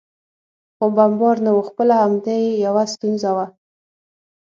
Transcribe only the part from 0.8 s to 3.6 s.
بمبار نه و، خپله همدې یو ستونزه وه.